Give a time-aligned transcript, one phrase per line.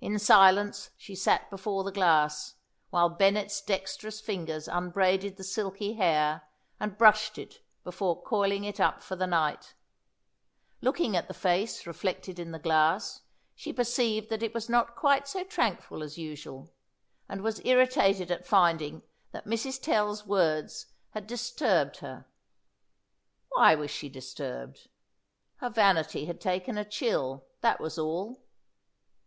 [0.00, 2.54] In silence she sat before the glass,
[2.88, 6.48] while Bennet's dexterous fingers unbraided the silky hair
[6.80, 9.74] and brushed it before coiling it up for the night.
[10.80, 13.20] Looking at the face reflected in the glass,
[13.54, 16.72] she perceived that it was not quite so tranquil as usual,
[17.28, 19.02] and was irritated at finding
[19.32, 19.78] that Mrs.
[19.78, 22.24] Tell's words had disturbed her.
[23.50, 24.88] Why was she disturbed?
[25.56, 28.42] Her vanity had taken a chill, that was all.